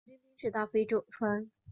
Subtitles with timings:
[0.03, 1.51] 唐军兵至大非川。